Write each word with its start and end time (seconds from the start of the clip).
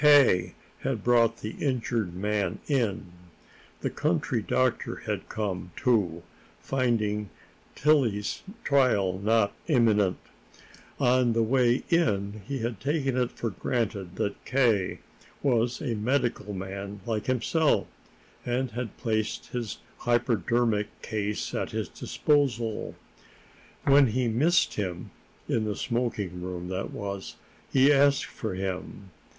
K. 0.03 0.55
had 0.79 1.03
brought 1.03 1.41
the 1.41 1.51
injured 1.59 2.15
man 2.15 2.57
in. 2.67 3.11
The 3.81 3.91
country 3.91 4.41
doctor 4.41 4.95
had 5.05 5.29
come, 5.29 5.73
too, 5.75 6.23
finding 6.59 7.29
Tillie's 7.75 8.41
trial 8.63 9.19
not 9.19 9.53
imminent. 9.67 10.17
On 10.99 11.33
the 11.33 11.43
way 11.43 11.83
in 11.91 12.41
he 12.47 12.57
had 12.61 12.79
taken 12.79 13.15
it 13.15 13.29
for 13.31 13.51
granted 13.51 14.15
that 14.15 14.43
K. 14.43 15.01
was 15.43 15.83
a 15.83 15.93
medical 15.93 16.51
man 16.51 17.01
like 17.05 17.27
himself, 17.27 17.85
and 18.43 18.71
had 18.71 18.97
placed 18.97 19.49
his 19.49 19.77
hypodermic 19.99 20.99
case 21.03 21.53
at 21.53 21.69
his 21.69 21.87
disposal. 21.87 22.95
When 23.83 24.07
he 24.07 24.27
missed 24.27 24.73
him, 24.73 25.11
in 25.47 25.65
the 25.65 25.75
smoking 25.75 26.41
room, 26.41 26.69
that 26.69 26.89
was, 26.89 27.35
he 27.71 27.93
asked 27.93 28.25
for 28.25 28.55
him. 28.55 29.11